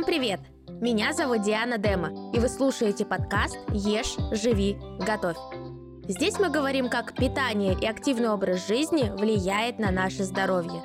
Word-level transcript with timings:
Всем 0.00 0.06
привет! 0.06 0.40
Меня 0.80 1.12
зовут 1.12 1.42
Диана 1.42 1.76
Дема, 1.76 2.32
и 2.32 2.38
вы 2.38 2.48
слушаете 2.48 3.04
подкаст 3.04 3.58
«Ешь, 3.74 4.16
живи, 4.30 4.78
готовь». 4.98 5.36
Здесь 6.08 6.38
мы 6.38 6.48
говорим, 6.48 6.88
как 6.88 7.14
питание 7.14 7.76
и 7.78 7.84
активный 7.84 8.30
образ 8.30 8.66
жизни 8.66 9.10
влияет 9.14 9.78
на 9.78 9.90
наше 9.90 10.24
здоровье. 10.24 10.82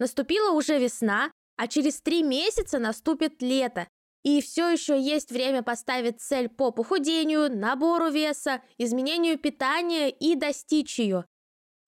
Наступила 0.00 0.50
уже 0.50 0.80
весна, 0.80 1.30
а 1.56 1.68
через 1.68 2.00
три 2.00 2.24
месяца 2.24 2.80
наступит 2.80 3.40
лето, 3.40 3.86
и 4.24 4.42
все 4.42 4.68
еще 4.68 5.00
есть 5.00 5.30
время 5.30 5.62
поставить 5.62 6.20
цель 6.20 6.48
по 6.48 6.72
похудению, 6.72 7.56
набору 7.56 8.10
веса, 8.10 8.62
изменению 8.78 9.38
питания 9.38 10.10
и 10.10 10.34
достичь 10.34 10.98
ее. 10.98 11.24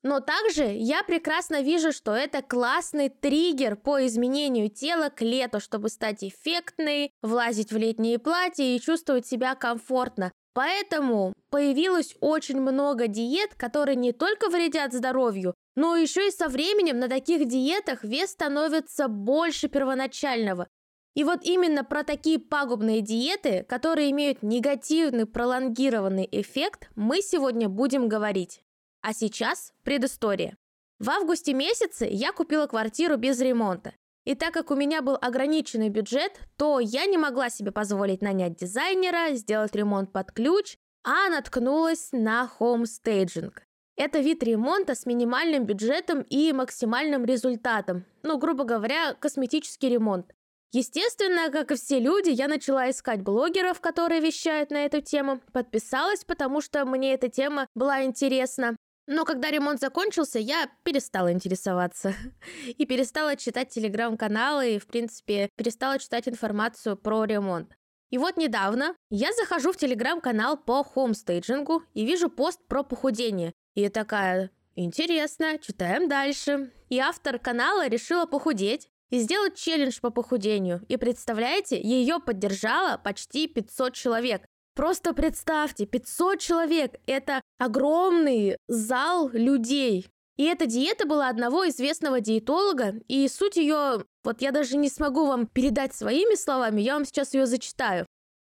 Но 0.05 0.21
также 0.21 0.65
я 0.67 1.03
прекрасно 1.03 1.63
вижу, 1.63 1.91
что 1.91 2.13
это 2.13 2.43
классный 2.43 3.09
триггер 3.09 3.75
по 3.75 4.07
изменению 4.07 4.69
тела 4.69 5.09
к 5.09 5.23
лету, 5.23 5.61
чтобы 5.61 5.89
стать 5.89 6.23
эффектной, 6.23 7.11
влазить 7.23 7.73
в 7.73 7.79
летние 7.79 8.19
платья 8.19 8.65
и 8.65 8.79
чувствовать 8.79 9.27
себя 9.27 9.55
комфортно. 9.55 10.31
Поэтому 10.53 11.33
появилось 11.51 12.17
очень 12.21 12.61
много 12.61 13.09
диет, 13.09 13.55
которые 13.55 13.97
не 13.97 14.13
только 14.13 14.51
вредят 14.51 14.93
здоровью, 14.93 15.55
но 15.75 15.97
еще 15.97 16.29
и 16.29 16.31
со 16.31 16.49
временем 16.49 16.99
на 16.99 17.09
таких 17.09 17.49
диетах 17.49 18.05
вес 18.05 18.31
становится 18.31 19.09
больше 19.09 19.69
первоначального. 19.69 20.69
И 21.15 21.25
вот 21.25 21.41
именно 21.45 21.83
про 21.83 22.05
такие 22.05 22.39
пагубные 22.39 23.01
диеты, 23.01 23.65
которые 23.67 24.11
имеют 24.11 24.43
негативный 24.43 25.25
пролонгированный 25.25 26.29
эффект, 26.31 26.91
мы 26.95 27.23
сегодня 27.23 27.71
будем 27.71 28.07
говорить. 28.07 28.61
А 29.05 29.13
сейчас 29.13 29.75
предыстория. 29.83 30.57
В 30.99 31.11
августе 31.11 31.53
месяце 31.53 32.09
я 32.11 32.33
купила 32.33 32.67
квартиру 32.67 33.19
без 33.19 33.39
ремонта. 33.39 33.93
И 34.25 34.35
так 34.35 34.55
как 34.55 34.71
у 34.71 34.75
меня 34.75 35.03
был 35.03 35.19
ограниченный 35.21 35.91
бюджет, 35.91 36.41
то 36.57 36.81
я 36.81 37.05
не 37.05 37.19
могла 37.19 37.51
себе 37.51 37.71
позволить 37.71 38.23
нанять 38.23 38.57
дизайнера, 38.57 39.35
сделать 39.35 39.75
ремонт 39.75 40.11
под 40.11 40.33
ключ, 40.33 40.79
а 41.03 41.29
наткнулась 41.29 42.13
на 42.13 42.51
homestaging. 42.59 43.53
Это 43.97 44.21
вид 44.21 44.43
ремонта 44.43 44.95
с 44.95 45.05
минимальным 45.05 45.67
бюджетом 45.67 46.23
и 46.23 46.51
максимальным 46.55 47.27
результатом. 47.27 48.07
Ну, 48.23 48.39
грубо 48.39 48.65
говоря, 48.65 49.13
косметический 49.13 49.91
ремонт. 49.91 50.33
Естественно, 50.73 51.51
как 51.51 51.73
и 51.73 51.77
все 51.77 52.01
люди, 52.01 52.31
я 52.31 52.49
начала 52.49 52.91
искать 52.91 53.21
блогеров, 53.21 53.83
которые 53.83 54.23
вещают 54.23 54.71
на 54.71 54.87
эту 54.87 55.03
тему. 55.03 55.43
Подписалась, 55.53 56.25
потому 56.25 56.63
что 56.63 56.87
мне 56.87 57.13
эта 57.13 57.29
тема 57.29 57.69
была 57.75 58.03
интересна. 58.03 58.77
Но 59.07 59.25
когда 59.25 59.51
ремонт 59.51 59.81
закончился, 59.81 60.39
я 60.39 60.71
перестала 60.83 61.31
интересоваться. 61.31 62.15
И 62.67 62.87
перестала 62.87 63.37
читать 63.37 63.69
телеграм-каналы, 63.69 64.75
и, 64.75 64.79
в 64.79 64.87
принципе, 64.87 65.51
перестала 65.57 65.99
читать 65.99 66.29
информацию 66.29 66.97
про 66.97 67.25
ремонт. 67.25 67.77
И 68.11 68.19
вот 68.19 68.37
недавно 68.37 68.95
я 69.11 69.33
захожу 69.33 69.73
в 69.73 69.77
телеграм-канал 69.77 70.57
по 70.57 70.85
хомстейджингу 70.85 71.83
и 71.95 72.05
вижу 72.05 72.31
пост 72.31 72.61
про 72.69 72.83
похудение. 72.83 73.53
И 73.75 73.81
я 73.81 73.91
такая, 73.91 74.51
интересно, 74.77 75.59
читаем 75.59 76.09
дальше. 76.09 76.73
И 76.91 76.99
автор 76.99 77.39
канала 77.39 77.89
решила 77.89 78.27
похудеть 78.27 78.89
и 79.11 79.19
сделать 79.19 79.57
челлендж 79.57 80.01
по 80.01 80.11
похудению. 80.11 80.85
И 80.89 80.97
представляете, 80.97 81.81
ее 81.81 82.21
поддержало 82.21 82.99
почти 82.99 83.49
500 83.49 83.95
человек. 83.95 84.47
Просто 84.75 85.15
представьте, 85.15 85.87
500 85.87 86.41
человек– 86.41 86.95
это 87.07 87.41
огромный 87.59 88.57
зал 88.67 89.29
людей. 89.29 90.09
И 90.37 90.45
эта 90.45 90.67
диета 90.67 91.07
была 91.07 91.29
одного 91.29 91.69
известного 91.69 92.21
диетолога, 92.21 92.95
и 93.07 93.29
суть 93.29 93.57
ее, 93.57 94.05
вот 94.25 94.43
я 94.43 94.51
даже 94.51 94.77
не 94.77 94.89
смогу 94.89 95.27
вам 95.27 95.47
передать 95.47 95.95
своими 95.95 96.35
словами, 96.35 96.81
я 96.81 96.95
вам 96.95 97.05
сейчас 97.05 97.35
ее 97.35 97.47
зачитаю. 97.47 98.05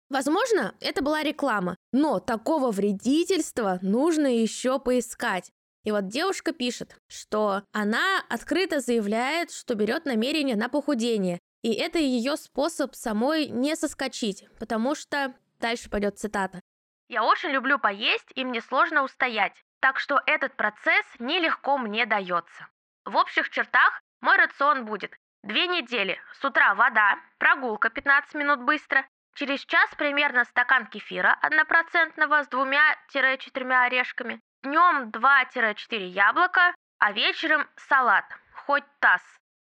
Возможно, 0.08 0.74
это 0.80 1.02
была 1.02 1.22
реклама, 1.22 1.76
но 1.92 2.18
такого 2.18 2.72
вредительства 2.72 3.78
нужно 3.82 4.26
еще 4.26 4.80
поискать. 4.80 5.50
И 5.84 5.92
вот 5.92 6.08
девушка 6.08 6.52
пишет, 6.52 6.96
что 7.08 7.62
она 7.72 8.24
открыто 8.28 8.80
заявляет, 8.80 9.52
что 9.52 9.76
берет 9.76 10.04
намерение 10.04 10.56
на 10.56 10.68
похудение. 10.68 11.38
И 11.62 11.72
это 11.72 11.98
ее 12.00 12.36
способ 12.36 12.96
самой 12.96 13.46
не 13.48 13.76
соскочить, 13.76 14.48
потому 14.58 14.96
что 14.96 15.34
Дальше 15.58 15.90
пойдет 15.90 16.18
цитата. 16.18 16.60
«Я 17.08 17.24
очень 17.24 17.50
люблю 17.50 17.78
поесть, 17.78 18.30
и 18.34 18.44
мне 18.44 18.60
сложно 18.60 19.02
устоять, 19.02 19.54
так 19.80 19.98
что 19.98 20.20
этот 20.26 20.56
процесс 20.56 21.06
нелегко 21.18 21.78
мне 21.78 22.04
дается. 22.06 22.66
В 23.04 23.16
общих 23.16 23.50
чертах 23.50 24.00
мой 24.20 24.36
рацион 24.36 24.84
будет 24.84 25.16
две 25.42 25.68
недели. 25.68 26.20
С 26.32 26.44
утра 26.44 26.74
вода, 26.74 27.18
прогулка 27.38 27.90
15 27.90 28.34
минут 28.34 28.60
быстро, 28.62 29.06
через 29.34 29.60
час 29.60 29.88
примерно 29.94 30.44
стакан 30.44 30.86
кефира 30.86 31.38
однопроцентного 31.40 32.42
с 32.42 32.48
двумя-четырьмя 32.48 33.84
орешками, 33.84 34.40
днем 34.62 35.10
2-4 35.10 36.08
яблока, 36.08 36.74
а 36.98 37.12
вечером 37.12 37.68
салат, 37.76 38.24
хоть 38.52 38.84
таз. 38.98 39.22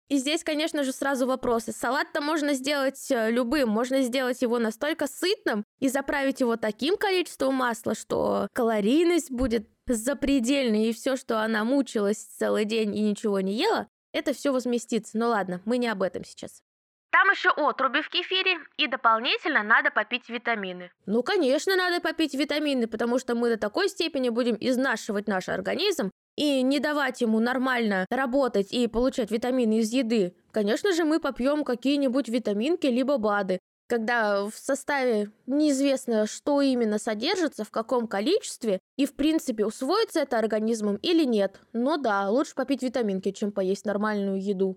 И 0.08 0.18
здесь, 0.18 0.44
конечно 0.44 0.84
же, 0.84 0.92
сразу 0.92 1.26
вопросы. 1.26 1.72
Салат-то 1.72 2.20
можно 2.20 2.54
сделать 2.54 3.10
э, 3.10 3.30
любым, 3.30 3.68
можно 3.68 4.02
сделать 4.02 4.40
его 4.40 4.58
настолько 4.58 5.08
сытным 5.08 5.64
и 5.80 5.88
заправить 5.88 6.40
его 6.40 6.56
таким 6.56 6.96
количеством 6.96 7.54
масла, 7.54 7.94
что 7.94 8.46
калорийность 8.52 9.32
будет 9.32 9.68
запредельной, 9.86 10.86
и 10.86 10.92
все, 10.92 11.16
что 11.16 11.42
она 11.42 11.64
мучилась 11.64 12.18
целый 12.18 12.64
день 12.64 12.96
и 12.96 13.00
ничего 13.00 13.40
не 13.40 13.54
ела, 13.54 13.88
это 14.12 14.32
все 14.32 14.52
возместится. 14.52 15.18
Ну 15.18 15.28
ладно, 15.28 15.60
мы 15.64 15.78
не 15.78 15.88
об 15.88 16.02
этом 16.02 16.24
сейчас. 16.24 16.62
Там 17.10 17.30
еще 17.30 17.50
отруби 17.50 18.02
в 18.02 18.10
кефире, 18.10 18.58
и 18.76 18.86
дополнительно 18.88 19.62
надо 19.62 19.90
попить 19.90 20.28
витамины. 20.28 20.90
Ну, 21.06 21.22
конечно, 21.22 21.74
надо 21.74 22.00
попить 22.00 22.34
витамины, 22.34 22.86
потому 22.86 23.18
что 23.18 23.34
мы 23.34 23.48
до 23.48 23.56
такой 23.56 23.88
степени 23.88 24.28
будем 24.28 24.56
изнашивать 24.60 25.26
наш 25.26 25.48
организм, 25.48 26.10
и 26.36 26.62
не 26.62 26.80
давать 26.80 27.20
ему 27.20 27.40
нормально 27.40 28.06
работать 28.10 28.72
и 28.72 28.86
получать 28.86 29.30
витамины 29.30 29.78
из 29.78 29.92
еды, 29.92 30.34
конечно 30.52 30.92
же, 30.92 31.04
мы 31.04 31.18
попьем 31.18 31.64
какие-нибудь 31.64 32.28
витаминки 32.28 32.86
либо 32.86 33.18
БАДы. 33.18 33.58
Когда 33.88 34.44
в 34.44 34.54
составе 34.54 35.30
неизвестно, 35.46 36.26
что 36.26 36.60
именно 36.60 36.98
содержится, 36.98 37.64
в 37.64 37.70
каком 37.70 38.08
количестве, 38.08 38.80
и 38.96 39.06
в 39.06 39.14
принципе 39.14 39.64
усвоится 39.64 40.20
это 40.20 40.38
организмом 40.38 40.96
или 40.96 41.24
нет. 41.24 41.60
Но 41.72 41.96
да, 41.96 42.28
лучше 42.28 42.56
попить 42.56 42.82
витаминки, 42.82 43.30
чем 43.30 43.52
поесть 43.52 43.84
нормальную 43.84 44.42
еду. 44.42 44.76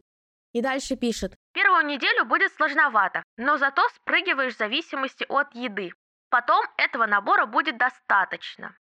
И 0.53 0.61
дальше 0.61 0.95
пишет. 0.95 1.35
Первую 1.53 1.87
неделю 1.87 2.25
будет 2.25 2.53
сложновато, 2.53 3.23
но 3.37 3.57
зато 3.57 3.81
спрыгиваешь 3.95 4.53
в 4.53 4.59
зависимости 4.59 5.25
от 5.27 5.55
еды. 5.55 5.91
Потом 6.29 6.63
этого 6.77 7.07
набора 7.07 7.47
будет 7.47 7.79
достаточно 7.79 8.75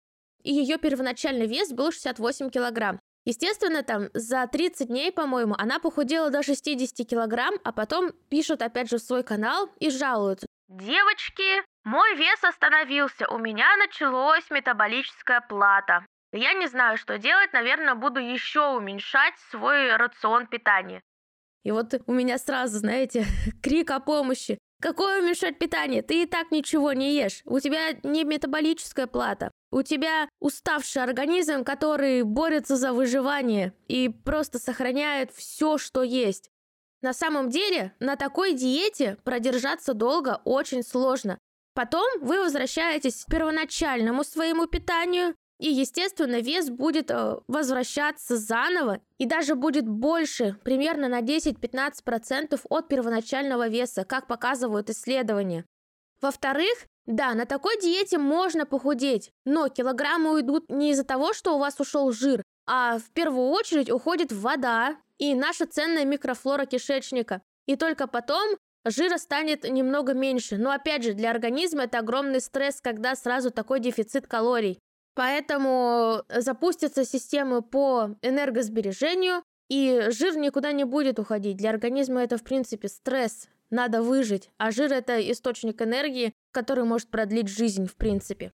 и 0.45 0.53
ее 0.53 0.79
первоначальный 0.79 1.47
вес 1.47 1.73
был 1.73 1.91
68 1.91 2.51
килограмм. 2.51 3.01
Естественно, 3.25 3.83
там 3.83 4.09
за 4.13 4.47
30 4.47 4.89
дней, 4.89 5.11
по-моему, 5.11 5.55
она 5.59 5.79
похудела 5.81 6.31
до 6.31 6.43
60 6.43 7.09
килограмм, 7.09 7.55
а 7.65 7.73
потом 7.73 8.13
пишут 8.29 8.61
опять 8.61 8.91
же 8.91 8.99
в 8.99 9.03
свой 9.03 9.25
канал 9.25 9.71
и 9.81 9.91
жалуются. 9.91 10.47
Девочки, 10.69 11.63
мой 11.85 12.17
вес 12.17 12.45
остановился, 12.45 13.27
у 13.29 13.39
меня 13.39 13.67
началась 13.79 14.49
метаболическая 14.51 15.41
плата. 15.41 16.05
Я 16.33 16.53
не 16.53 16.67
знаю, 16.67 16.99
что 16.99 17.17
делать, 17.17 17.53
наверное, 17.53 17.95
буду 17.95 18.21
еще 18.21 18.75
уменьшать 18.77 19.35
свой 19.51 19.97
рацион 19.97 20.47
питания. 20.47 21.01
И 21.63 21.71
вот 21.71 21.95
у 22.07 22.13
меня 22.13 22.39
сразу, 22.39 22.79
знаете, 22.79 23.25
крик 23.63 23.91
о 23.91 24.01
помощи. 24.01 24.59
Какое 24.85 25.23
уменьшать 25.23 25.59
питание? 25.59 26.03
Ты 26.03 26.25
и 26.25 26.27
так 26.27 26.51
ничего 26.51 26.93
не 26.93 27.15
ешь. 27.15 27.41
У 27.47 27.59
тебя 27.59 27.95
не 28.03 28.23
метаболическая 28.23 29.07
плата. 29.07 29.51
У 29.71 29.81
тебя 29.81 30.29
уставший 30.41 31.03
организм, 31.03 31.65
который 31.65 32.23
борется 32.23 32.77
за 32.77 32.93
выживание 32.93 33.73
и 33.89 34.11
просто 34.11 34.59
сохраняет 34.59 35.33
все, 35.33 35.79
что 35.79 36.03
есть. 36.03 36.51
На 37.01 37.15
самом 37.15 37.49
деле, 37.49 37.95
на 37.99 38.17
такой 38.17 38.53
диете 38.53 39.17
продержаться 39.25 39.95
долго 39.95 40.43
очень 40.45 40.83
сложно. 40.83 41.39
Потом 41.73 42.05
вы 42.21 42.41
возвращаетесь 42.41 43.25
к 43.25 43.31
первоначальному 43.31 44.23
своему 44.23 44.67
питанию, 44.67 45.35
и, 45.65 45.69
естественно, 45.69 46.41
вес 46.43 46.69
будет 46.69 47.11
э, 47.11 47.39
возвращаться 47.49 48.37
заново 48.37 49.01
и 49.17 49.25
даже 49.25 49.55
будет 49.55 49.89
больше, 49.89 50.59
примерно 50.63 51.09
на 51.09 51.23
10-15% 51.23 52.61
от 52.69 52.89
первоначального 52.89 53.69
веса, 53.69 54.05
как 54.05 54.27
показывают 54.27 54.91
исследования. 54.91 55.65
Во-вторых, 56.21 56.85
да, 57.07 57.33
на 57.33 57.47
такой 57.47 57.81
диете 57.81 58.19
можно 58.19 58.67
похудеть, 58.67 59.31
но 59.47 59.71
килограммы 59.71 60.35
уйдут 60.35 60.69
не 60.69 60.91
из-за 60.91 61.03
того, 61.03 61.33
что 61.33 61.57
у 61.57 61.59
вас 61.59 61.81
ушел 61.81 62.13
жир, 62.13 62.43
а 62.67 62.99
в 62.99 63.11
первую 63.15 63.49
очередь 63.49 63.91
уходит 63.91 64.33
вода 64.33 64.99
и 65.17 65.35
наша 65.35 65.67
ценная 65.67 66.05
микрофлора 66.05 66.67
кишечника. 66.67 67.41
И 67.67 67.77
только 67.77 68.07
потом 68.07 68.55
жира 68.85 69.17
станет 69.17 69.65
немного 69.65 70.13
меньше. 70.13 70.59
Но 70.59 70.73
опять 70.73 71.05
же, 71.05 71.15
для 71.15 71.31
организма 71.31 71.85
это 71.85 72.01
огромный 72.01 72.43
стресс, 72.43 72.83
когда 72.83 73.17
сразу 73.17 73.51
такой 73.51 73.81
дефицит 73.81 74.27
калорий. 74.27 74.79
Поэтому 75.15 76.23
запустятся 76.29 77.05
системы 77.05 77.63
по 77.63 78.17
энергосбережению, 78.23 79.43
И 79.69 80.09
жир 80.11 80.37
никуда 80.37 80.73
не 80.73 80.85
будет 80.85 81.19
уходить. 81.19 81.57
Для 81.57 81.71
организма 81.71 82.23
это, 82.23 82.37
в 82.37 82.45
принципе, 82.45 82.89
стресс. 82.89 83.49
Надо 83.71 84.03
выжить. 84.03 84.51
А 84.59 84.71
жир– 84.71 84.93
это 84.93 85.19
источник 85.33 85.81
энергии, 85.81 86.33
который 86.53 86.85
может 86.85 87.09
продлить 87.09 87.49
жизнь, 87.49 87.87
в 87.87 87.97
принципе. 87.97 88.53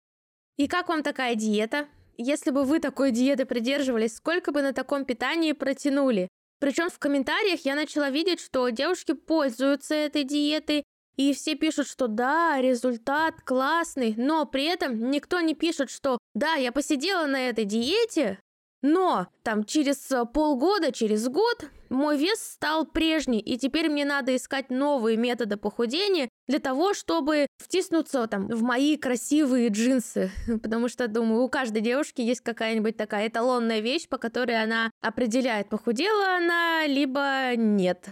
И 0.58 0.68
как 0.68 0.90
вам 0.90 1.04
такая 1.04 1.36
диета? 1.36 1.88
Если 2.18 2.52
бы 2.52 2.64
вы 2.64 2.80
такой 2.80 3.12
диеты 3.12 3.46
придерживались, 3.46 4.16
сколько 4.16 4.52
бы 4.52 4.62
на 4.62 4.74
таком 4.74 5.06
питании 5.06 5.54
протянули? 5.54 6.28
Причем 6.60 6.90
в 6.90 7.00
комментариях 7.00 7.62
я 7.62 7.76
начала 7.76 8.10
видеть, 8.10 8.42
что 8.42 8.70
девушки 8.70 9.14
пользуются 9.14 9.96
этой 9.96 10.26
диетой, 10.26 10.84
и 11.20 11.34
все 11.34 11.56
пишут, 11.56 11.90
что 11.90 12.08
да, 12.08 12.62
результат 12.62 13.42
классный, 13.42 14.14
но 14.16 14.46
при 14.46 14.64
этом 14.64 15.12
никто 15.12 15.42
не 15.42 15.54
пишет, 15.54 15.90
что 15.90 16.18
да, 16.34 16.54
я 16.54 16.72
посидела 16.72 17.26
на 17.26 17.50
этой 17.50 17.66
диете, 17.66 18.40
но 18.82 19.28
там 19.44 19.66
через 19.66 20.10
э, 20.12 20.24
полгода, 20.24 20.94
через 20.94 21.28
год 21.28 21.66
мой 21.90 22.18
вес 22.18 22.42
стал 22.42 22.86
прежний, 22.86 23.42
и 23.42 23.58
теперь 23.58 23.90
мне 23.90 24.06
надо 24.06 24.34
искать 24.34 24.70
новые 24.70 25.18
методы 25.18 25.58
похудения 25.58 26.30
для 26.48 26.60
того, 26.60 26.94
чтобы 26.94 27.48
втиснуться 27.58 28.26
там 28.28 28.48
в 28.48 28.62
мои 28.62 28.96
красивые 28.96 29.68
джинсы. 29.68 30.32
Потому 30.64 30.88
что, 30.88 31.10
думаю, 31.10 31.44
у 31.44 31.50
каждой 31.50 31.82
девушки 31.82 32.22
есть 32.22 32.40
какая-нибудь 32.40 32.96
такая 32.96 33.28
эталонная 33.28 33.82
вещь, 33.82 34.08
по 34.08 34.18
которой 34.18 34.64
она 34.64 34.90
определяет, 35.02 35.68
похудела 35.68 36.38
она, 36.38 36.86
либо 36.86 37.58
нет. 37.58 38.08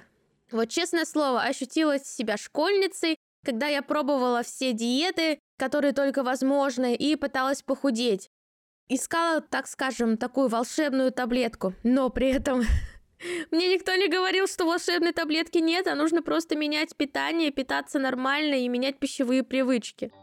Вот 0.51 0.69
честное 0.69 1.03
слово, 1.03 1.41
ощутила 1.41 1.99
себя 1.99 2.37
школьницей, 2.37 3.17
когда 3.43 3.67
я 3.67 3.81
пробовала 3.81 4.43
все 4.43 4.71
диеты, 4.71 5.39
которые 5.57 5.91
только 5.91 6.23
возможны, 6.23 6.95
и 6.95 7.17
пыталась 7.17 7.61
похудеть. 7.61 8.29
Искала, 8.87 9.41
так 9.41 9.67
скажем, 9.67 10.15
такую 10.15 10.47
волшебную 10.47 11.11
таблетку, 11.11 11.73
но 11.83 12.09
при 12.09 12.29
этом 12.29 12.63
мне 13.51 13.73
никто 13.73 13.93
не 13.95 14.07
говорил, 14.07 14.47
что 14.47 14.65
волшебной 14.65 15.11
таблетки 15.11 15.57
нет, 15.57 15.87
а 15.87 15.95
нужно 15.95 16.21
просто 16.21 16.55
менять 16.55 16.95
питание, 16.95 17.51
питаться 17.51 17.99
нормально 17.99 18.55
и 18.55 18.69
менять 18.69 18.99
пищевые 18.99 19.43
привычки. 19.43 20.13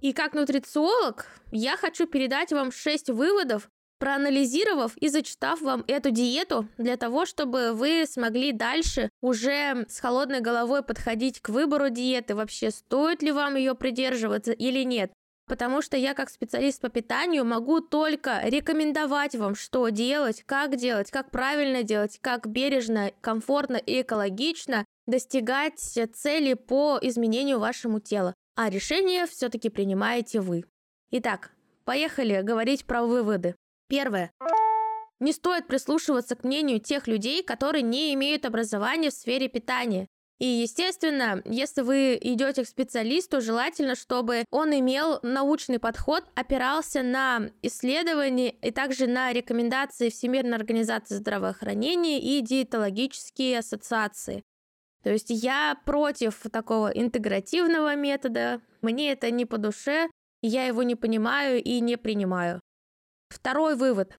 И 0.00 0.12
как 0.12 0.34
нутрициолог, 0.34 1.26
я 1.50 1.76
хочу 1.76 2.06
передать 2.06 2.52
вам 2.52 2.72
6 2.72 3.10
выводов, 3.10 3.70
проанализировав 4.04 4.92
и 5.00 5.08
зачитав 5.08 5.62
вам 5.62 5.82
эту 5.86 6.10
диету 6.10 6.68
для 6.76 6.98
того, 6.98 7.24
чтобы 7.24 7.72
вы 7.72 8.04
смогли 8.06 8.52
дальше 8.52 9.08
уже 9.22 9.86
с 9.88 9.98
холодной 9.98 10.40
головой 10.40 10.82
подходить 10.82 11.40
к 11.40 11.48
выбору 11.48 11.88
диеты, 11.88 12.34
вообще 12.34 12.70
стоит 12.70 13.22
ли 13.22 13.32
вам 13.32 13.56
ее 13.56 13.74
придерживаться 13.74 14.52
или 14.52 14.84
нет. 14.84 15.10
Потому 15.46 15.80
что 15.80 15.96
я 15.96 16.12
как 16.12 16.28
специалист 16.28 16.82
по 16.82 16.90
питанию 16.90 17.46
могу 17.46 17.80
только 17.80 18.42
рекомендовать 18.44 19.36
вам, 19.36 19.54
что 19.54 19.88
делать, 19.88 20.42
как 20.44 20.76
делать, 20.76 21.10
как 21.10 21.30
правильно 21.30 21.82
делать, 21.82 22.18
как 22.20 22.46
бережно, 22.46 23.10
комфортно 23.22 23.76
и 23.76 24.02
экологично 24.02 24.84
достигать 25.06 25.78
цели 25.78 26.52
по 26.52 26.98
изменению 27.00 27.58
вашему 27.58 28.00
тела. 28.00 28.34
А 28.54 28.68
решение 28.68 29.26
все-таки 29.26 29.70
принимаете 29.70 30.42
вы. 30.42 30.64
Итак, 31.10 31.52
поехали 31.86 32.42
говорить 32.42 32.84
про 32.84 33.06
выводы. 33.06 33.54
Первое. 33.94 34.32
Не 35.20 35.30
стоит 35.32 35.68
прислушиваться 35.68 36.34
к 36.34 36.42
мнению 36.42 36.80
тех 36.80 37.06
людей, 37.06 37.44
которые 37.44 37.82
не 37.82 38.12
имеют 38.14 38.44
образования 38.44 39.10
в 39.10 39.14
сфере 39.14 39.48
питания. 39.48 40.08
И, 40.40 40.46
естественно, 40.46 41.40
если 41.44 41.82
вы 41.82 42.18
идете 42.20 42.64
к 42.64 42.68
специалисту, 42.68 43.40
желательно, 43.40 43.94
чтобы 43.94 44.46
он 44.50 44.76
имел 44.76 45.20
научный 45.22 45.78
подход, 45.78 46.24
опирался 46.34 47.04
на 47.04 47.52
исследования 47.62 48.50
и 48.50 48.72
также 48.72 49.06
на 49.06 49.32
рекомендации 49.32 50.10
Всемирной 50.10 50.56
организации 50.56 51.14
здравоохранения 51.14 52.20
и 52.20 52.40
диетологические 52.40 53.60
ассоциации. 53.60 54.42
То 55.04 55.10
есть 55.10 55.30
я 55.30 55.80
против 55.86 56.40
такого 56.50 56.88
интегративного 56.88 57.94
метода, 57.94 58.60
мне 58.82 59.12
это 59.12 59.30
не 59.30 59.44
по 59.44 59.56
душе, 59.56 60.10
я 60.42 60.66
его 60.66 60.82
не 60.82 60.96
понимаю 60.96 61.62
и 61.62 61.78
не 61.78 61.96
принимаю. 61.96 62.60
Второй 63.34 63.74
вывод. 63.74 64.16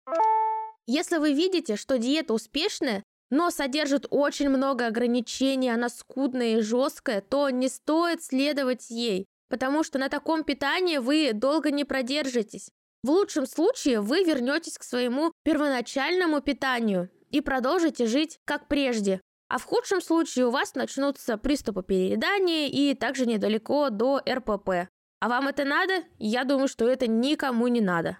Если 0.87 1.17
вы 1.17 1.31
видите, 1.31 1.77
что 1.77 1.97
диета 1.97 2.33
успешная, 2.33 3.01
но 3.29 3.49
содержит 3.49 4.05
очень 4.09 4.49
много 4.49 4.87
ограничений, 4.87 5.69
она 5.69 5.87
скудная 5.87 6.57
и 6.57 6.61
жесткая, 6.61 7.21
то 7.21 7.49
не 7.49 7.69
стоит 7.69 8.21
следовать 8.21 8.89
ей, 8.89 9.25
потому 9.49 9.83
что 9.83 9.99
на 9.99 10.09
таком 10.09 10.43
питании 10.43 10.97
вы 10.97 11.31
долго 11.33 11.71
не 11.71 11.85
продержитесь. 11.85 12.69
В 13.03 13.09
лучшем 13.09 13.47
случае 13.47 14.01
вы 14.01 14.25
вернетесь 14.25 14.77
к 14.77 14.83
своему 14.83 15.31
первоначальному 15.43 16.41
питанию 16.41 17.09
и 17.29 17.39
продолжите 17.39 18.07
жить 18.07 18.39
как 18.43 18.67
прежде. 18.67 19.21
А 19.47 19.59
в 19.59 19.63
худшем 19.63 20.01
случае 20.01 20.47
у 20.47 20.51
вас 20.51 20.75
начнутся 20.75 21.37
приступы 21.37 21.83
переедания 21.83 22.67
и 22.67 22.93
также 22.95 23.25
недалеко 23.25 23.89
до 23.89 24.21
РПП. 24.27 24.89
А 25.21 25.29
вам 25.29 25.47
это 25.47 25.63
надо? 25.63 26.03
Я 26.19 26.43
думаю, 26.43 26.67
что 26.67 26.87
это 26.89 27.07
никому 27.07 27.67
не 27.67 27.79
надо. 27.79 28.17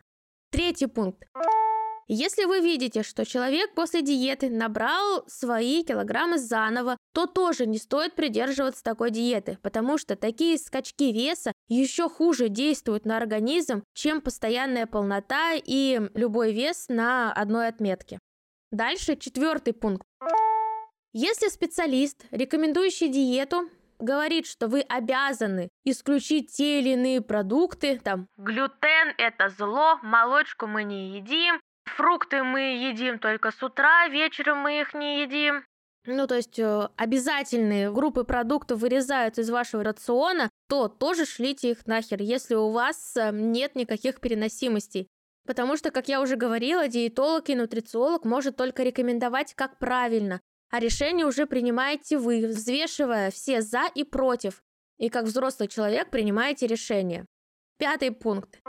Третий 0.55 0.87
пункт. 0.87 1.27
Если 2.07 2.45
вы 2.45 2.61
видите, 2.61 3.03
что 3.03 3.25
человек 3.25 3.75
после 3.75 4.01
диеты 4.01 4.49
набрал 4.49 5.25
свои 5.27 5.83
килограммы 5.83 6.37
заново, 6.37 6.97
то 7.13 7.25
тоже 7.25 7.65
не 7.65 7.77
стоит 7.77 8.15
придерживаться 8.15 8.81
такой 8.81 9.11
диеты, 9.11 9.57
потому 9.61 9.97
что 9.97 10.15
такие 10.15 10.57
скачки 10.57 11.11
веса 11.11 11.51
еще 11.67 12.07
хуже 12.07 12.47
действуют 12.47 13.03
на 13.03 13.17
организм, 13.17 13.83
чем 13.93 14.21
постоянная 14.21 14.85
полнота 14.85 15.55
и 15.55 15.99
любой 16.13 16.53
вес 16.53 16.85
на 16.87 17.33
одной 17.33 17.67
отметке. 17.67 18.17
Дальше 18.71 19.17
четвертый 19.17 19.73
пункт. 19.73 20.07
Если 21.11 21.49
специалист, 21.49 22.23
рекомендующий 22.31 23.09
диету, 23.09 23.69
говорит, 23.99 24.47
что 24.47 24.67
вы 24.67 24.81
обязаны 24.81 25.69
исключить 25.83 26.51
те 26.55 26.79
или 26.79 26.89
иные 26.89 27.21
продукты, 27.21 27.99
там, 27.99 28.27
глютен– 28.37 29.13
это 29.17 29.49
зло, 29.49 29.99
молочку 30.01 30.67
мы 30.67 30.83
не 30.83 31.17
едим, 31.17 31.59
фрукты 31.85 32.43
мы 32.43 32.75
едим 32.89 33.19
только 33.19 33.51
с 33.51 33.61
утра, 33.63 34.07
вечером 34.07 34.59
мы 34.59 34.81
их 34.81 34.93
не 34.93 35.21
едим. 35.21 35.63
Ну, 36.07 36.27
то 36.27 36.35
есть 36.35 36.59
э, 36.59 36.89
обязательные 36.97 37.91
группы 37.91 38.25
продуктов 38.25 38.79
вырезают 38.79 39.39
из 39.39 39.49
вашего 39.49 39.83
рациона, 39.83 40.49
то 40.69 40.87
тоже 40.87 41.25
шлите 41.25 41.71
их 41.71 41.87
нахер, 41.87 42.21
если 42.21 42.53
у 42.53 42.69
вас 42.69 43.17
э, 43.17 43.31
нет 43.31 43.75
никаких 43.75 44.19
переносимостей. 44.19 45.07
Потому 45.47 45.77
что, 45.77 45.91
как 45.91 46.07
я 46.07 46.21
уже 46.21 46.35
говорила, 46.35 46.87
диетолог 46.87 47.49
и 47.49 47.55
нутрициолог 47.55 48.23
может 48.23 48.55
только 48.55 48.83
рекомендовать, 48.83 49.53
как 49.55 49.79
правильно 49.79 50.41
а 50.69 50.79
решение 50.79 51.25
уже 51.25 51.45
принимаете 51.45 52.17
вы, 52.17 52.47
взвешивая 52.47 53.31
все 53.31 53.61
«за» 53.61 53.87
и 53.93 54.03
«против». 54.03 54.63
И 54.97 55.09
как 55.09 55.25
взрослый 55.25 55.67
человек 55.67 56.09
принимаете 56.09 56.67
решение. 56.67 57.25
Пятый 57.77 58.11
пункт. 58.11 58.61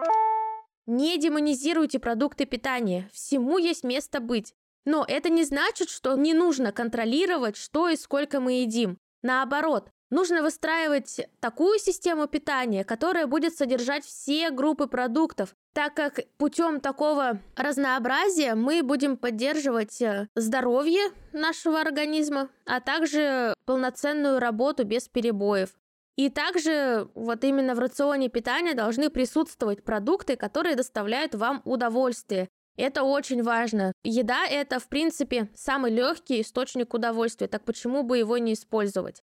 Не 0.86 1.18
демонизируйте 1.18 1.98
продукты 1.98 2.46
питания. 2.46 3.08
Всему 3.12 3.58
есть 3.58 3.84
место 3.84 4.20
быть. 4.20 4.54
Но 4.84 5.04
это 5.06 5.28
не 5.28 5.44
значит, 5.44 5.90
что 5.90 6.16
не 6.16 6.32
нужно 6.32 6.72
контролировать, 6.72 7.56
что 7.56 7.88
и 7.88 7.96
сколько 7.96 8.40
мы 8.40 8.60
едим. 8.60 8.98
Наоборот, 9.22 9.90
нужно 10.10 10.42
выстраивать 10.42 11.20
такую 11.40 11.78
систему 11.78 12.28
питания, 12.28 12.84
которая 12.84 13.26
будет 13.26 13.56
содержать 13.56 14.04
все 14.04 14.50
группы 14.50 14.86
продуктов, 14.86 15.54
так 15.76 15.92
как 15.92 16.20
путем 16.38 16.80
такого 16.80 17.42
разнообразия 17.54 18.54
мы 18.54 18.82
будем 18.82 19.18
поддерживать 19.18 20.00
э, 20.00 20.26
здоровье 20.34 21.02
нашего 21.34 21.82
организма, 21.82 22.48
а 22.64 22.80
также 22.80 23.52
полноценную 23.66 24.38
работу 24.38 24.86
без 24.86 25.06
перебоев. 25.06 25.74
И 26.16 26.30
также 26.30 27.10
вот 27.14 27.44
именно 27.44 27.74
в 27.74 27.78
рационе 27.78 28.30
питания 28.30 28.72
должны 28.72 29.10
присутствовать 29.10 29.84
продукты, 29.84 30.36
которые 30.36 30.76
доставляют 30.76 31.34
вам 31.34 31.60
удовольствие. 31.66 32.48
Это 32.78 33.02
очень 33.02 33.42
важно. 33.42 33.92
Еда– 34.02 34.46
это, 34.50 34.80
в 34.80 34.88
принципе, 34.88 35.50
самый 35.54 35.92
легкий 35.92 36.40
источник 36.40 36.94
удовольствия, 36.94 37.48
так 37.48 37.66
почему 37.66 38.02
бы 38.02 38.16
его 38.16 38.38
не 38.38 38.54
использовать? 38.54 39.20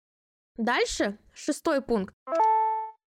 Дальше, 0.59 1.16
шестой 1.32 1.80
пункт. 1.80 2.12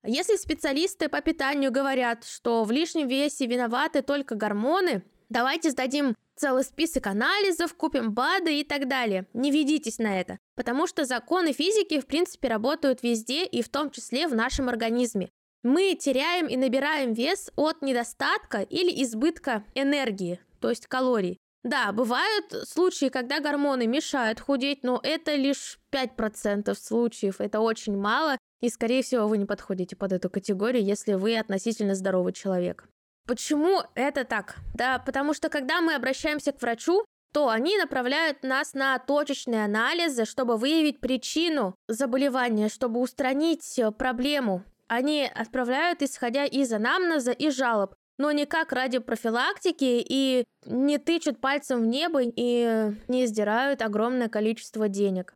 Если 0.05 0.35
специалисты 0.35 1.09
по 1.09 1.21
питанию 1.21 1.71
говорят, 1.71 2.25
что 2.25 2.63
в 2.63 2.71
лишнем 2.71 3.07
весе 3.07 3.45
виноваты 3.45 4.01
только 4.01 4.35
гормоны, 4.35 5.03
давайте 5.29 5.71
сдадим 5.71 6.15
целый 6.35 6.63
список 6.63 7.07
анализов, 7.07 7.73
купим 7.75 8.13
БАДы 8.13 8.59
и 8.59 8.63
так 8.63 8.87
далее. 8.87 9.25
Не 9.33 9.51
ведитесь 9.51 9.97
на 9.97 10.19
это, 10.19 10.37
потому 10.55 10.85
что 10.87 11.05
законы 11.05 11.53
физики 11.53 11.99
в 11.99 12.05
принципе 12.05 12.49
работают 12.49 13.03
везде 13.03 13.45
и 13.45 13.61
в 13.61 13.69
том 13.69 13.89
числе 13.89 14.27
в 14.27 14.35
нашем 14.35 14.69
организме. 14.69 15.29
Мы 15.63 15.95
теряем 15.95 16.47
и 16.47 16.57
набираем 16.57 17.13
вес 17.13 17.49
от 17.55 17.81
недостатка 17.81 18.61
или 18.61 19.03
избытка 19.03 19.63
энергии, 19.73 20.39
то 20.59 20.69
есть 20.69 20.85
калорий. 20.85 21.39
Да, 21.63 21.91
бывают 21.91 22.53
случаи, 22.69 23.09
когда 23.09 23.39
гормоны 23.39 23.87
мешают 23.87 24.39
худеть, 24.39 24.83
но 24.83 24.99
это 25.01 25.33
лишь 25.33 25.79
5% 25.91 26.75
случаев, 26.75 27.41
это 27.41 27.59
очень 27.59 27.97
мало, 27.97 28.37
и, 28.61 28.69
скорее 28.69 29.03
всего, 29.03 29.27
вы 29.27 29.37
не 29.37 29.45
подходите 29.45 29.95
под 29.95 30.13
эту 30.13 30.29
категорию, 30.29 30.83
если 30.83 31.13
вы 31.13 31.37
относительно 31.37 31.95
здоровый 31.95 32.33
человек. 32.33 32.87
Почему 33.27 33.81
это 33.95 34.23
так? 34.23 34.57
Да, 34.73 34.99
потому 34.99 35.33
что 35.33 35.49
когда 35.49 35.81
мы 35.81 35.95
обращаемся 35.95 36.51
к 36.51 36.61
врачу, 36.61 37.05
то 37.33 37.49
они 37.49 37.77
направляют 37.77 38.43
нас 38.43 38.73
на 38.73 38.97
точечные 38.97 39.65
анализы, 39.65 40.25
чтобы 40.25 40.55
выявить 40.57 41.01
причину 41.01 41.75
заболевания, 41.87 42.69
чтобы 42.69 43.01
устранить 43.01 43.77
э, 43.77 43.91
проблему. 43.91 44.63
Они 44.87 45.29
отправляют, 45.35 46.01
исходя 46.01 46.45
из 46.45 46.71
анамнеза 46.71 47.31
и 47.31 47.49
жалоб, 47.49 47.93
но 48.17 48.31
не 48.31 48.45
как 48.45 48.71
ради 48.71 48.99
профилактики 48.99 50.05
и 50.07 50.45
не 50.65 50.97
тычут 50.97 51.41
пальцем 51.41 51.81
в 51.81 51.87
небо 51.87 52.21
и 52.23 52.91
не 53.07 53.25
издирают 53.25 53.81
огромное 53.81 54.29
количество 54.29 54.87
денег. 54.87 55.35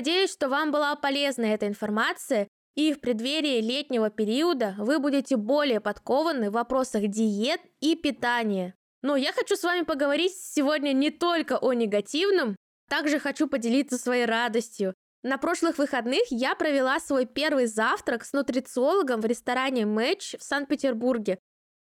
Надеюсь, 0.00 0.32
что 0.32 0.48
вам 0.48 0.70
была 0.70 0.96
полезна 0.96 1.44
эта 1.44 1.68
информация, 1.68 2.48
и 2.74 2.94
в 2.94 3.00
преддверии 3.00 3.60
летнего 3.60 4.08
периода 4.08 4.74
вы 4.78 4.98
будете 4.98 5.36
более 5.36 5.78
подкованы 5.78 6.48
в 6.48 6.54
вопросах 6.54 7.06
диет 7.08 7.60
и 7.80 7.94
питания. 7.96 8.72
Но 9.02 9.14
я 9.16 9.30
хочу 9.34 9.56
с 9.56 9.62
вами 9.62 9.82
поговорить 9.82 10.32
сегодня 10.34 10.94
не 10.94 11.10
только 11.10 11.58
о 11.58 11.74
негативном, 11.74 12.56
также 12.88 13.18
хочу 13.18 13.46
поделиться 13.46 13.98
своей 13.98 14.24
радостью. 14.24 14.94
На 15.22 15.36
прошлых 15.36 15.76
выходных 15.76 16.22
я 16.30 16.54
провела 16.54 16.98
свой 16.98 17.26
первый 17.26 17.66
завтрак 17.66 18.24
с 18.24 18.32
нутрициологом 18.32 19.20
в 19.20 19.26
ресторане 19.26 19.84
Мэч 19.84 20.34
в 20.38 20.42
Санкт-Петербурге. 20.42 21.38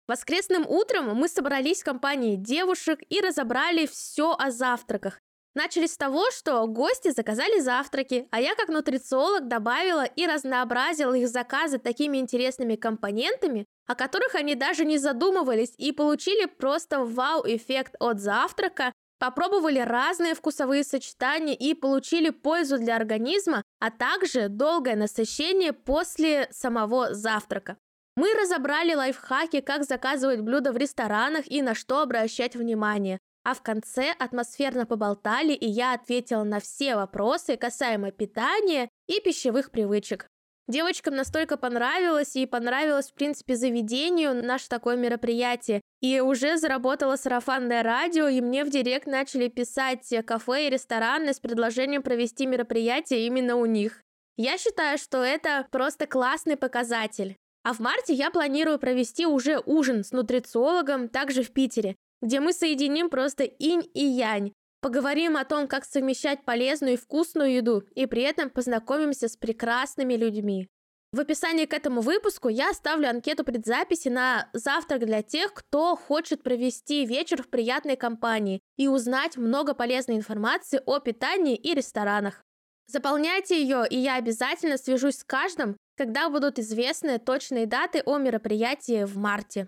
Воскресным 0.09 0.67
утром 0.67 1.15
мы 1.15 1.29
собрались 1.29 1.83
в 1.83 1.85
компании 1.85 2.35
девушек 2.35 2.99
и 3.07 3.21
разобрали 3.21 3.85
все 3.85 4.35
о 4.37 4.51
завтраках. 4.51 5.21
Начали 5.59 5.87
с 5.87 5.97
того, 5.97 6.31
что 6.31 6.65
гости 6.67 7.11
заказали 7.11 7.59
завтраки, 7.59 8.29
а 8.31 8.39
я 8.39 8.55
как 8.55 8.69
нутрициолог 8.69 9.49
добавила 9.49 10.05
и 10.05 10.25
разнообразила 10.25 11.13
их 11.13 11.27
заказы 11.27 11.79
такими 11.79 12.17
интересными 12.17 12.77
компонентами, 12.77 13.65
о 13.85 13.95
которых 13.95 14.35
они 14.35 14.55
даже 14.55 14.85
не 14.85 14.97
задумывались 14.97 15.73
и 15.77 15.91
получили 15.91 16.45
просто 16.45 17.03
вау-эффект 17.03 17.95
от 17.99 18.21
завтрака, 18.21 18.93
попробовали 19.19 19.79
разные 19.79 20.33
вкусовые 20.33 20.85
сочетания 20.85 21.55
и 21.55 21.73
получили 21.73 22.29
пользу 22.29 22.77
для 22.77 22.95
организма, 22.95 23.61
а 23.81 23.91
также 23.91 24.47
долгое 24.47 24.95
насыщение 24.95 25.73
после 25.73 26.47
самого 26.51 27.13
завтрака. 27.13 27.75
Мы 28.15 28.33
разобрали 28.33 28.93
лайфхаки, 28.93 29.59
как 29.59 29.83
заказывать 29.83 30.39
блюда 30.39 30.71
в 30.71 30.77
ресторанах 30.77 31.51
и 31.51 31.61
на 31.61 31.75
что 31.75 31.99
обращать 31.99 32.55
внимание. 32.55 33.19
А 33.49 33.55
в 33.55 33.63
конце 33.63 34.13
атмосферно 34.19 34.85
поболтали, 34.85 35.53
и 35.53 35.65
я 35.65 35.93
ответила 35.93 36.43
на 36.43 36.59
все 36.59 36.95
вопросы 36.95 37.57
касаемо 37.57 38.11
питания 38.11 38.89
и 39.07 39.19
пищевых 39.19 39.71
привычек. 39.71 40.27
Девочкам 40.67 41.15
настолько 41.15 41.57
понравилось 41.57 42.35
и 42.35 42.45
понравилось, 42.45 43.09
в 43.09 43.15
принципе, 43.15 43.55
заведению 43.55 44.35
наше 44.35 44.69
такое 44.69 44.97
мероприятие. 44.97 45.81
И 45.99 46.19
уже 46.19 46.59
заработало 46.59 47.15
сарафанное 47.15 47.81
радио, 47.81 48.27
и 48.27 48.39
мне 48.39 48.63
в 48.63 48.69
директ 48.69 49.07
начали 49.07 49.47
писать 49.47 50.07
кафе 50.27 50.67
и 50.67 50.69
рестораны 50.69 51.33
с 51.33 51.39
предложением 51.39 52.03
провести 52.03 52.45
мероприятие 52.45 53.25
именно 53.25 53.55
у 53.55 53.65
них. 53.65 54.03
Я 54.37 54.59
считаю, 54.59 54.99
что 54.99 55.23
это 55.23 55.65
просто 55.71 56.05
классный 56.05 56.55
показатель. 56.55 57.35
А 57.63 57.73
в 57.73 57.79
марте 57.79 58.13
я 58.13 58.29
планирую 58.29 58.77
провести 58.77 59.25
уже 59.25 59.59
ужин 59.65 60.03
с 60.03 60.11
нутрициологом 60.11 61.09
также 61.09 61.41
в 61.41 61.51
Питере 61.51 61.95
где 62.21 62.39
мы 62.39 62.53
соединим 62.53 63.09
просто 63.09 63.43
инь 63.43 63.89
и 63.93 64.05
янь. 64.05 64.53
Поговорим 64.81 65.35
о 65.35 65.43
том, 65.43 65.67
как 65.67 65.83
совмещать 65.83 66.45
полезную 66.45 66.93
и 66.93 66.97
вкусную 66.97 67.53
еду, 67.53 67.83
и 67.95 68.05
при 68.05 68.21
этом 68.21 68.49
познакомимся 68.49 69.27
с 69.27 69.35
прекрасными 69.35 70.13
людьми. 70.13 70.69
В 71.11 71.19
описании 71.19 71.65
к 71.65 71.73
этому 71.73 72.01
выпуску 72.01 72.49
я 72.49 72.69
оставлю 72.69 73.09
анкету 73.09 73.43
предзаписи 73.43 74.09
на 74.09 74.47
завтрак 74.53 75.05
для 75.05 75.23
тех, 75.23 75.53
кто 75.53 75.95
хочет 75.95 76.43
провести 76.43 77.05
вечер 77.05 77.41
в 77.41 77.49
приятной 77.49 77.95
компании 77.95 78.61
и 78.77 78.87
узнать 78.87 79.35
много 79.35 79.73
полезной 79.73 80.17
информации 80.17 80.81
о 80.85 80.99
питании 80.99 81.55
и 81.55 81.73
ресторанах. 81.73 82.43
Заполняйте 82.87 83.59
ее, 83.61 83.85
и 83.89 83.97
я 83.97 84.15
обязательно 84.15 84.77
свяжусь 84.77 85.17
с 85.17 85.23
каждым, 85.23 85.77
когда 85.97 86.29
будут 86.29 86.59
известны 86.59 87.17
точные 87.17 87.65
даты 87.65 88.01
о 88.05 88.17
мероприятии 88.17 89.03
в 89.03 89.17
марте. 89.17 89.67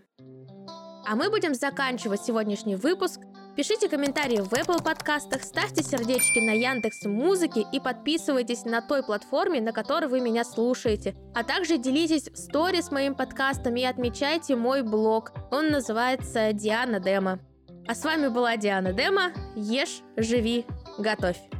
А 1.05 1.15
мы 1.15 1.29
будем 1.29 1.55
заканчивать 1.55 2.22
сегодняшний 2.22 2.75
выпуск. 2.75 3.22
Пишите 3.55 3.89
комментарии 3.89 4.39
в 4.39 4.53
Apple 4.53 4.84
подкастах, 4.84 5.43
ставьте 5.43 5.84
сердечки 5.84 6.39
на 6.39 6.51
Яндекс 6.51 7.05
Музыке 7.05 7.65
и 7.72 7.79
подписывайтесь 7.79 8.63
на 8.65 8.81
той 8.81 9.03
платформе, 9.03 9.62
на 9.62 9.74
которой 9.74 10.08
вы 10.08 10.22
меня 10.22 10.43
слушаете. 10.43 11.15
А 11.34 11.43
также 11.43 11.77
делитесь 11.77 12.29
в 12.29 12.38
сторе 12.38 12.81
с 12.81 12.91
моим 12.91 13.15
подкастом 13.15 13.75
и 13.75 13.84
отмечайте 13.84 14.55
мой 14.55 14.84
блог. 14.84 15.34
Он 15.51 15.70
называется 15.70 16.53
Диана 16.53 17.00
Дема. 17.00 17.39
А 17.88 17.96
с 17.96 18.05
вами 18.05 18.27
была 18.27 18.55
Диана 18.55 18.93
Дема. 18.93 19.31
Ешь, 19.55 20.01
живи, 20.15 20.65
готовь. 20.98 21.50